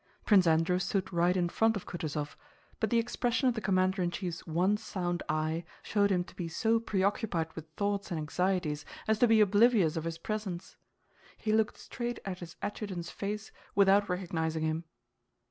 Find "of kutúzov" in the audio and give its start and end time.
1.77-2.35